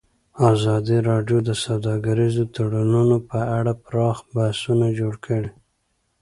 ازادي 0.51 0.97
راډیو 1.09 1.37
د 1.49 1.51
سوداګریز 1.65 2.35
تړونونه 2.55 3.17
په 3.29 3.39
اړه 3.57 3.73
پراخ 3.85 4.17
بحثونه 4.35 4.87
جوړ 4.99 5.13
کړي. 5.25 5.49